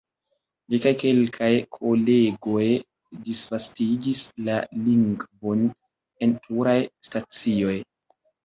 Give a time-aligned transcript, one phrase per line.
[0.73, 2.63] Li kaj kelkaj kolegoj
[3.27, 4.57] disvastigis la
[4.89, 5.63] lingvon
[6.29, 6.79] en pluraj
[7.11, 7.81] stacioj.